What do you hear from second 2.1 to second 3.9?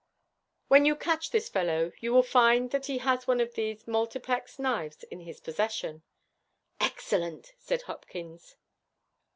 will find that he has one of these